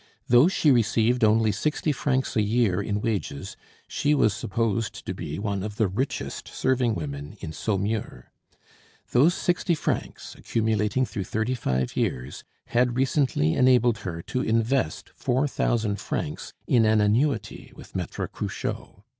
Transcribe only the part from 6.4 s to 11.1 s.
serving women in Saumur. Those sixty francs, accumulating